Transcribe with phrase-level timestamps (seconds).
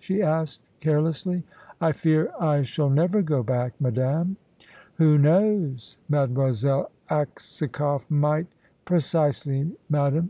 [0.00, 1.42] she asked carelessly.
[1.80, 4.36] "I fear I shall never go back, madame."
[4.94, 5.96] "Who knows?
[6.08, 8.46] Mademoiselle Aksakoff might"
[8.90, 10.26] "Precisely, madame.